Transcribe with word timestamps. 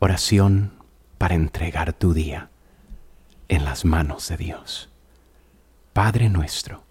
Oración 0.00 0.74
para 1.18 1.34
entregar 1.34 1.92
tu 1.92 2.14
día 2.14 2.50
en 3.48 3.64
las 3.64 3.84
manos 3.84 4.28
de 4.28 4.36
Dios. 4.36 4.90
Padre 5.92 6.28
nuestro 6.28 6.84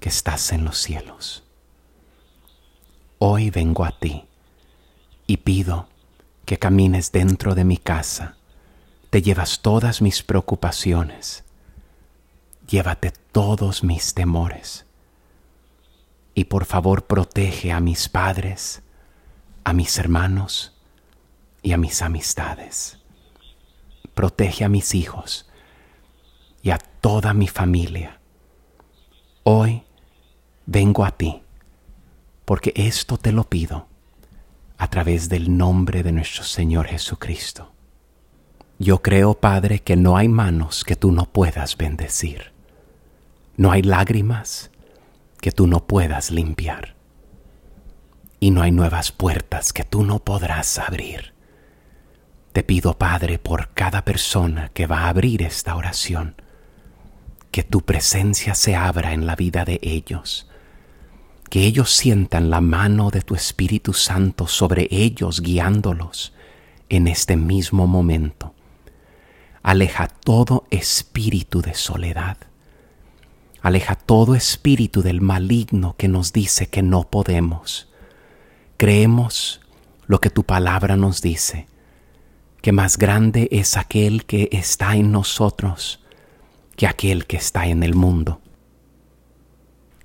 que 0.00 0.08
estás 0.08 0.52
en 0.52 0.64
los 0.64 0.78
cielos, 0.78 1.44
hoy 3.18 3.50
vengo 3.50 3.84
a 3.84 3.98
ti 3.98 4.24
y 5.26 5.36
pido 5.36 5.90
que 6.46 6.58
camines 6.58 7.12
dentro 7.12 7.54
de 7.54 7.64
mi 7.64 7.76
casa. 7.76 8.36
Te 9.10 9.20
llevas 9.20 9.60
todas 9.60 10.00
mis 10.00 10.22
preocupaciones. 10.22 11.44
Llévate 12.66 13.12
todos 13.32 13.84
mis 13.84 14.14
temores. 14.14 14.86
Y 16.32 16.44
por 16.44 16.64
favor 16.64 17.04
protege 17.04 17.70
a 17.70 17.80
mis 17.80 18.08
padres, 18.08 18.80
a 19.62 19.74
mis 19.74 19.98
hermanos 19.98 20.75
y 21.66 21.72
a 21.72 21.76
mis 21.76 22.00
amistades. 22.00 22.96
Protege 24.14 24.64
a 24.64 24.68
mis 24.68 24.94
hijos 24.94 25.50
y 26.62 26.70
a 26.70 26.78
toda 26.78 27.34
mi 27.34 27.48
familia. 27.48 28.20
Hoy 29.42 29.82
vengo 30.64 31.04
a 31.04 31.10
ti 31.10 31.42
porque 32.44 32.72
esto 32.76 33.18
te 33.18 33.32
lo 33.32 33.50
pido 33.50 33.88
a 34.78 34.88
través 34.88 35.28
del 35.28 35.56
nombre 35.56 36.04
de 36.04 36.12
nuestro 36.12 36.44
Señor 36.44 36.86
Jesucristo. 36.86 37.72
Yo 38.78 39.02
creo, 39.02 39.34
Padre, 39.34 39.80
que 39.80 39.96
no 39.96 40.16
hay 40.16 40.28
manos 40.28 40.84
que 40.84 40.94
tú 40.94 41.10
no 41.10 41.24
puedas 41.32 41.76
bendecir. 41.76 42.52
No 43.56 43.72
hay 43.72 43.82
lágrimas 43.82 44.70
que 45.40 45.50
tú 45.50 45.66
no 45.66 45.84
puedas 45.88 46.30
limpiar. 46.30 46.94
Y 48.38 48.52
no 48.52 48.62
hay 48.62 48.70
nuevas 48.70 49.10
puertas 49.10 49.72
que 49.72 49.82
tú 49.82 50.04
no 50.04 50.20
podrás 50.20 50.78
abrir. 50.78 51.34
Te 52.56 52.62
pido, 52.62 52.96
Padre, 52.96 53.38
por 53.38 53.74
cada 53.74 54.02
persona 54.02 54.70
que 54.72 54.86
va 54.86 55.00
a 55.00 55.08
abrir 55.10 55.42
esta 55.42 55.76
oración, 55.76 56.36
que 57.50 57.62
tu 57.62 57.82
presencia 57.82 58.54
se 58.54 58.74
abra 58.74 59.12
en 59.12 59.26
la 59.26 59.36
vida 59.36 59.66
de 59.66 59.78
ellos 59.82 60.48
que 61.50 61.66
ellos 61.66 61.90
sientan 61.90 62.48
la 62.48 62.62
mano 62.62 63.10
de 63.10 63.20
tu 63.20 63.34
Espíritu 63.34 63.92
Santo 63.92 64.46
sobre 64.46 64.88
ellos 64.90 65.42
guiándolos 65.42 66.32
en 66.88 67.08
este 67.08 67.36
mismo 67.36 67.86
momento. 67.86 68.54
Aleja 69.62 70.08
todo 70.08 70.66
espíritu 70.70 71.60
de 71.60 71.74
soledad. 71.74 72.38
Aleja 73.60 73.96
todo 73.96 74.34
espíritu 74.34 75.02
del 75.02 75.20
maligno 75.20 75.94
que 75.98 76.08
nos 76.08 76.32
dice 76.32 76.68
que 76.68 76.82
no 76.82 77.02
podemos. 77.10 77.92
Creemos 78.78 79.60
lo 80.06 80.22
que 80.22 80.30
tu 80.30 80.42
palabra 80.42 80.96
nos 80.96 81.20
dice, 81.20 81.66
que 82.66 82.72
más 82.72 82.98
grande 82.98 83.48
es 83.52 83.76
aquel 83.76 84.24
que 84.24 84.48
está 84.50 84.96
en 84.96 85.12
nosotros 85.12 86.00
que 86.74 86.88
aquel 86.88 87.24
que 87.24 87.36
está 87.36 87.68
en 87.68 87.84
el 87.84 87.94
mundo. 87.94 88.40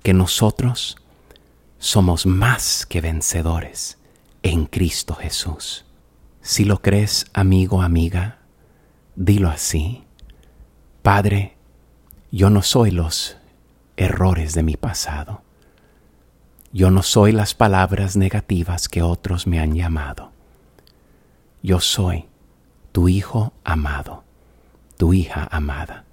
Que 0.04 0.14
nosotros 0.14 0.96
somos 1.80 2.24
más 2.24 2.86
que 2.86 3.00
vencedores 3.00 3.98
en 4.44 4.66
Cristo 4.66 5.16
Jesús. 5.16 5.86
Si 6.40 6.64
lo 6.64 6.80
crees, 6.80 7.26
amigo, 7.32 7.82
amiga, 7.82 8.38
dilo 9.16 9.48
así. 9.48 10.04
Padre, 11.02 11.56
yo 12.30 12.48
no 12.48 12.62
soy 12.62 12.92
los 12.92 13.38
errores 13.96 14.54
de 14.54 14.62
mi 14.62 14.76
pasado. 14.76 15.42
Yo 16.72 16.92
no 16.92 17.02
soy 17.02 17.32
las 17.32 17.54
palabras 17.54 18.16
negativas 18.16 18.88
que 18.88 19.02
otros 19.02 19.48
me 19.48 19.58
han 19.58 19.74
llamado. 19.74 20.30
Yo 21.60 21.80
soy 21.80 22.26
tu 22.92 23.08
hijo 23.08 23.54
amado, 23.64 24.24
tu 24.98 25.14
hija 25.14 25.48
amada. 25.50 26.04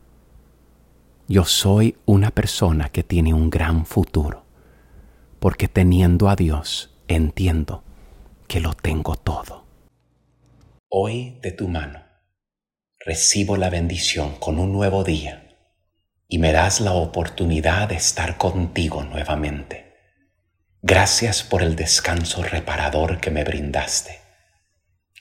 Yo 1.28 1.44
soy 1.44 1.98
una 2.06 2.32
persona 2.32 2.90
que 2.90 3.04
tiene 3.04 3.34
un 3.34 3.50
gran 3.50 3.86
futuro 3.86 4.46
porque 5.40 5.68
teniendo 5.68 6.30
a 6.30 6.36
Dios 6.36 6.98
entiendo 7.08 7.84
que 8.48 8.62
lo 8.62 8.74
tengo 8.74 9.16
todo. 9.18 9.66
Hoy 10.90 11.38
de 11.42 11.52
tu 11.52 11.68
mano 11.68 12.00
recibo 13.06 13.58
la 13.58 13.70
bendición 13.70 14.36
con 14.40 14.58
un 14.58 14.72
nuevo 14.72 15.04
día 15.04 15.58
y 16.28 16.40
me 16.40 16.52
das 16.52 16.80
la 16.80 16.94
oportunidad 16.94 17.90
de 17.90 17.96
estar 17.96 18.38
contigo 18.38 19.04
nuevamente. 19.04 19.94
Gracias 20.82 21.44
por 21.44 21.62
el 21.62 21.76
descanso 21.76 22.42
reparador 22.42 23.20
que 23.20 23.32
me 23.32 23.44
brindaste. 23.44 24.19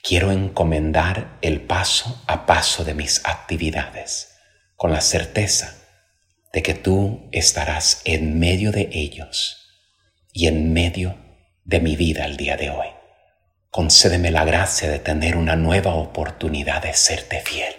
Quiero 0.01 0.31
encomendar 0.31 1.37
el 1.41 1.61
paso 1.61 2.23
a 2.27 2.45
paso 2.45 2.83
de 2.83 2.93
mis 2.93 3.25
actividades 3.25 4.35
con 4.75 4.91
la 4.91 5.01
certeza 5.01 5.75
de 6.53 6.63
que 6.63 6.73
tú 6.73 7.29
estarás 7.31 8.01
en 8.05 8.39
medio 8.39 8.71
de 8.71 8.89
ellos 8.91 9.67
y 10.31 10.47
en 10.47 10.73
medio 10.73 11.17
de 11.63 11.79
mi 11.79 11.95
vida 11.95 12.25
el 12.25 12.37
día 12.37 12.57
de 12.57 12.69
hoy. 12.69 12.87
Concédeme 13.69 14.31
la 14.31 14.45
gracia 14.45 14.89
de 14.89 14.99
tener 14.99 15.35
una 15.35 15.55
nueva 15.55 15.93
oportunidad 15.93 16.81
de 16.81 16.93
serte 16.93 17.41
fiel 17.41 17.75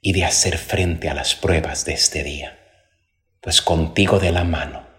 y 0.00 0.12
de 0.12 0.24
hacer 0.24 0.58
frente 0.58 1.08
a 1.08 1.14
las 1.14 1.34
pruebas 1.34 1.84
de 1.84 1.92
este 1.92 2.24
día, 2.24 2.58
pues 3.40 3.62
contigo 3.62 4.18
de 4.18 4.32
la 4.32 4.44
mano 4.44 4.90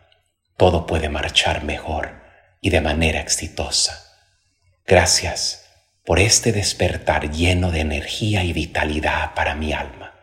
todo 0.61 0.85
puede 0.85 1.09
marchar 1.09 1.63
mejor 1.63 2.21
y 2.61 2.69
de 2.69 2.81
manera 2.81 3.19
exitosa. 3.19 4.19
Gracias 4.85 5.60
por 6.05 6.19
este 6.19 6.51
despertar 6.51 7.31
lleno 7.31 7.71
de 7.71 7.81
energía 7.81 8.43
y 8.43 8.53
vitalidad 8.53 9.33
para 9.33 9.55
mi 9.55 9.73
alma. 9.73 10.15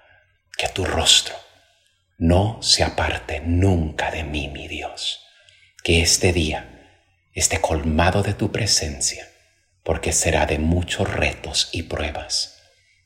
Que 0.57 0.69
tu 0.69 0.85
rostro 0.85 1.35
no 2.19 2.59
se 2.63 2.83
aparte 2.83 3.41
nunca 3.41 4.11
de 4.11 4.25
mí, 4.25 4.49
mi 4.49 4.67
Dios 4.69 5.25
que 5.89 6.03
este 6.03 6.35
día 6.35 7.01
esté 7.33 7.63
colmado 7.63 8.23
de 8.23 8.35
tu 8.35 8.53
presencia, 8.53 9.27
porque 9.83 10.13
será 10.13 10.45
de 10.45 10.59
muchos 10.59 11.11
retos 11.11 11.71
y 11.73 11.85
pruebas. 11.85 12.61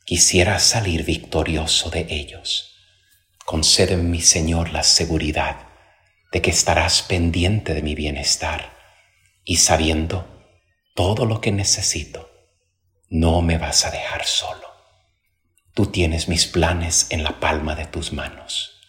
Quisiera 0.05 0.59
salir 0.59 1.05
victorioso 1.05 1.91
de 1.91 2.09
ellos. 2.11 2.75
Concédeme, 3.45 4.03
mi 4.03 4.21
Señor, 4.21 4.73
la 4.73 4.83
seguridad 4.83 5.69
de 6.33 6.43
que 6.43 6.51
estarás 6.51 7.03
pendiente 7.03 7.73
de 7.73 7.83
mi 7.83 7.95
bienestar 7.95 8.77
y 9.45 9.59
sabiendo 9.59 10.45
todo 10.97 11.25
lo 11.25 11.41
que 11.41 11.53
necesito, 11.53 12.32
no 13.13 13.43
me 13.43 13.59
vas 13.59 13.85
a 13.85 13.91
dejar 13.91 14.25
solo. 14.25 14.67
Tú 15.75 15.85
tienes 15.89 16.29
mis 16.29 16.47
planes 16.47 17.09
en 17.11 17.23
la 17.23 17.41
palma 17.41 17.75
de 17.75 17.85
tus 17.85 18.15
manos 18.15 18.81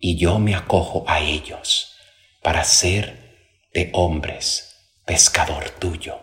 y 0.00 0.16
yo 0.16 0.40
me 0.40 0.56
acojo 0.56 1.04
a 1.06 1.20
ellos 1.20 1.94
para 2.42 2.64
ser 2.64 3.68
de 3.72 3.90
hombres, 3.92 4.74
pescador 5.06 5.70
tuyo. 5.70 6.18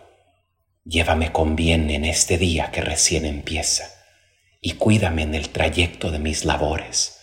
Llévame 0.83 1.31
con 1.31 1.55
bien 1.55 1.89
en 1.91 2.03
este 2.03 2.37
día 2.37 2.71
que 2.71 2.81
recién 2.81 3.23
empieza 3.23 3.89
y 4.59 4.73
cuídame 4.73 5.21
en 5.21 5.33
el 5.33 5.47
trayecto 5.47 6.11
de 6.11 6.19
mis 6.19 6.43
labores 6.43 7.21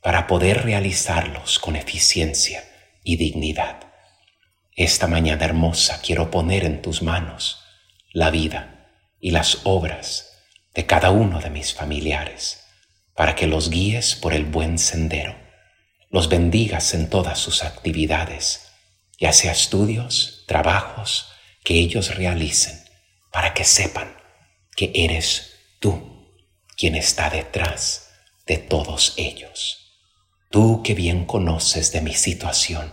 para 0.00 0.28
poder 0.28 0.62
realizarlos 0.62 1.58
con 1.58 1.74
eficiencia 1.74 2.62
y 3.02 3.16
dignidad. 3.16 3.80
Esta 4.76 5.08
mañana 5.08 5.44
hermosa 5.44 6.00
quiero 6.02 6.30
poner 6.30 6.64
en 6.64 6.82
tus 6.82 7.02
manos 7.02 7.64
la 8.12 8.30
vida 8.30 8.75
y 9.20 9.30
las 9.30 9.60
obras 9.64 10.42
de 10.74 10.86
cada 10.86 11.10
uno 11.10 11.40
de 11.40 11.50
mis 11.50 11.74
familiares 11.74 12.64
para 13.14 13.34
que 13.34 13.46
los 13.46 13.70
guíes 13.70 14.14
por 14.14 14.34
el 14.34 14.44
buen 14.44 14.78
sendero, 14.78 15.34
los 16.10 16.28
bendigas 16.28 16.92
en 16.94 17.08
todas 17.08 17.38
sus 17.38 17.64
actividades 17.64 18.66
ya 19.18 19.32
sea 19.32 19.52
estudios, 19.52 20.44
trabajos 20.46 21.28
que 21.64 21.78
ellos 21.78 22.14
realicen, 22.16 22.84
para 23.32 23.54
que 23.54 23.64
sepan 23.64 24.16
que 24.76 24.92
eres 24.94 25.54
tú 25.80 26.34
quien 26.76 26.94
está 26.94 27.30
detrás 27.30 28.10
de 28.46 28.58
todos 28.58 29.14
ellos. 29.16 29.94
Tú 30.50 30.82
que 30.82 30.94
bien 30.94 31.24
conoces 31.24 31.92
de 31.92 32.02
mi 32.02 32.14
situación, 32.14 32.92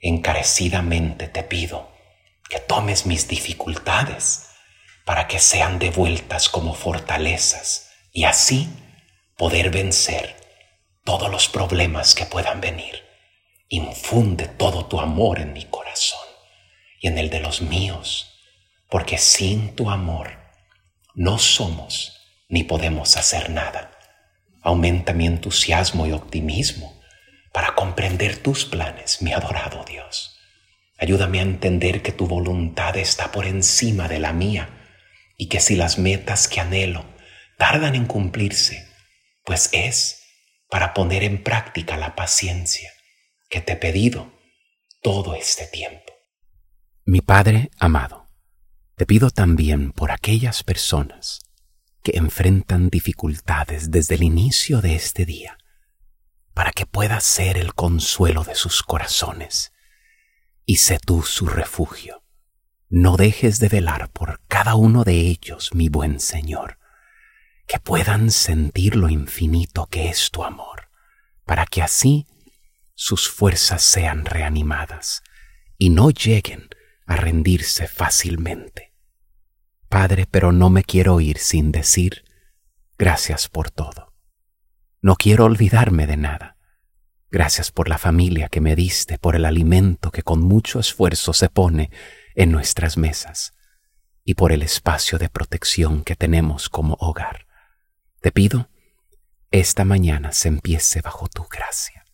encarecidamente 0.00 1.28
te 1.28 1.42
pido 1.42 1.92
que 2.48 2.58
tomes 2.58 3.06
mis 3.06 3.28
dificultades 3.28 4.48
para 5.04 5.28
que 5.28 5.38
sean 5.38 5.78
devueltas 5.78 6.48
como 6.48 6.74
fortalezas 6.74 7.90
y 8.12 8.24
así 8.24 8.68
poder 9.36 9.70
vencer 9.70 10.36
todos 11.04 11.30
los 11.30 11.48
problemas 11.48 12.14
que 12.14 12.24
puedan 12.24 12.60
venir. 12.60 13.04
Infunde 13.68 14.46
todo 14.46 14.86
tu 14.86 15.00
amor 15.00 15.40
en 15.40 15.52
mi 15.52 15.64
corazón 15.66 16.20
y 17.00 17.08
en 17.08 17.18
el 17.18 17.28
de 17.28 17.40
los 17.40 17.60
míos, 17.60 18.40
porque 18.88 19.18
sin 19.18 19.74
tu 19.74 19.90
amor 19.90 20.38
no 21.14 21.38
somos 21.38 22.12
ni 22.48 22.64
podemos 22.64 23.16
hacer 23.16 23.50
nada. 23.50 23.90
Aumenta 24.62 25.12
mi 25.12 25.26
entusiasmo 25.26 26.06
y 26.06 26.12
optimismo 26.12 27.02
para 27.52 27.74
comprender 27.74 28.38
tus 28.38 28.64
planes, 28.64 29.20
mi 29.20 29.32
adorado 29.32 29.84
Dios. 29.84 30.38
Ayúdame 30.98 31.40
a 31.40 31.42
entender 31.42 32.00
que 32.02 32.12
tu 32.12 32.26
voluntad 32.26 32.96
está 32.96 33.30
por 33.30 33.46
encima 33.46 34.08
de 34.08 34.20
la 34.20 34.32
mía 34.32 34.83
y 35.36 35.48
que 35.48 35.60
si 35.60 35.76
las 35.76 35.98
metas 35.98 36.48
que 36.48 36.60
anhelo 36.60 37.04
tardan 37.58 37.94
en 37.94 38.06
cumplirse, 38.06 38.88
pues 39.44 39.70
es 39.72 40.22
para 40.70 40.94
poner 40.94 41.22
en 41.22 41.42
práctica 41.42 41.96
la 41.96 42.14
paciencia 42.14 42.90
que 43.48 43.60
te 43.60 43.74
he 43.74 43.76
pedido 43.76 44.32
todo 45.02 45.34
este 45.34 45.66
tiempo. 45.66 46.12
Mi 47.04 47.20
Padre 47.20 47.70
amado, 47.78 48.28
te 48.96 49.06
pido 49.06 49.30
también 49.30 49.92
por 49.92 50.10
aquellas 50.10 50.62
personas 50.62 51.40
que 52.02 52.16
enfrentan 52.16 52.90
dificultades 52.90 53.90
desde 53.90 54.14
el 54.14 54.22
inicio 54.22 54.80
de 54.80 54.94
este 54.94 55.24
día, 55.24 55.58
para 56.54 56.72
que 56.72 56.86
pueda 56.86 57.20
ser 57.20 57.56
el 57.58 57.74
consuelo 57.74 58.44
de 58.44 58.54
sus 58.54 58.82
corazones 58.82 59.72
y 60.66 60.76
sé 60.76 60.98
tú 60.98 61.22
su 61.22 61.46
refugio. 61.46 62.23
No 62.96 63.16
dejes 63.16 63.58
de 63.58 63.68
velar 63.68 64.08
por 64.12 64.40
cada 64.46 64.76
uno 64.76 65.02
de 65.02 65.22
ellos, 65.22 65.70
mi 65.74 65.88
buen 65.88 66.20
Señor, 66.20 66.78
que 67.66 67.80
puedan 67.80 68.30
sentir 68.30 68.94
lo 68.94 69.08
infinito 69.08 69.86
que 69.86 70.10
es 70.10 70.30
tu 70.30 70.44
amor, 70.44 70.90
para 71.44 71.66
que 71.66 71.82
así 71.82 72.28
sus 72.94 73.28
fuerzas 73.28 73.82
sean 73.82 74.24
reanimadas 74.24 75.24
y 75.76 75.90
no 75.90 76.10
lleguen 76.10 76.68
a 77.04 77.16
rendirse 77.16 77.88
fácilmente. 77.88 78.94
Padre, 79.88 80.28
pero 80.30 80.52
no 80.52 80.70
me 80.70 80.84
quiero 80.84 81.20
ir 81.20 81.38
sin 81.38 81.72
decir 81.72 82.24
gracias 82.96 83.48
por 83.48 83.72
todo. 83.72 84.14
No 85.02 85.16
quiero 85.16 85.46
olvidarme 85.46 86.06
de 86.06 86.16
nada. 86.16 86.58
Gracias 87.28 87.72
por 87.72 87.88
la 87.88 87.98
familia 87.98 88.48
que 88.48 88.60
me 88.60 88.76
diste, 88.76 89.18
por 89.18 89.34
el 89.34 89.46
alimento 89.46 90.12
que 90.12 90.22
con 90.22 90.42
mucho 90.42 90.78
esfuerzo 90.78 91.32
se 91.32 91.48
pone 91.48 91.90
en 92.34 92.50
nuestras 92.50 92.96
mesas 92.96 93.54
y 94.24 94.34
por 94.34 94.52
el 94.52 94.62
espacio 94.62 95.18
de 95.18 95.28
protección 95.28 96.02
que 96.02 96.16
tenemos 96.16 96.68
como 96.68 96.94
hogar. 97.00 97.46
Te 98.20 98.32
pido, 98.32 98.70
esta 99.50 99.84
mañana 99.84 100.32
se 100.32 100.48
empiece 100.48 101.00
bajo 101.00 101.28
tu 101.28 101.44
gracia, 101.44 102.04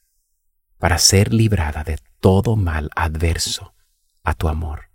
para 0.78 0.98
ser 0.98 1.32
librada 1.32 1.84
de 1.84 1.98
todo 2.20 2.56
mal 2.56 2.90
adverso 2.96 3.74
a 4.22 4.34
tu 4.34 4.48
amor. 4.48 4.90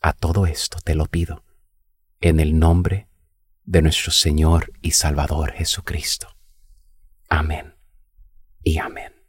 A 0.00 0.12
todo 0.12 0.46
esto 0.46 0.78
te 0.82 0.94
lo 0.94 1.06
pido 1.06 1.44
en 2.20 2.40
el 2.40 2.58
nombre 2.58 3.08
de 3.64 3.82
nuestro 3.82 4.12
Señor 4.12 4.72
y 4.80 4.92
Salvador 4.92 5.52
Jesucristo. 5.52 6.28
Amén 7.28 7.74
y 8.62 8.78
amén. 8.78 9.19